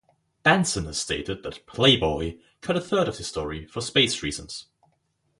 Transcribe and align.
Benson 0.41 0.85
has 0.85 0.99
stated 0.99 1.43
that 1.43 1.63
"Playboy" 1.67 2.39
cut 2.61 2.75
a 2.75 2.81
third 2.81 3.07
of 3.07 3.17
the 3.17 3.23
story 3.23 3.67
for 3.67 3.81
space 3.81 4.23
reasons. 4.23 4.65